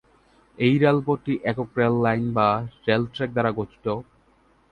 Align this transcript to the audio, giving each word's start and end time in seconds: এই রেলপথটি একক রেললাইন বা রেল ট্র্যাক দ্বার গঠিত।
এই 0.57 0.73
রেলপথটি 0.77 1.33
একক 1.43 1.69
রেললাইন 1.77 2.23
বা 2.33 2.47
রেল 2.85 3.03
ট্র্যাক 3.13 3.29
দ্বার 3.33 3.47
গঠিত। 3.59 3.85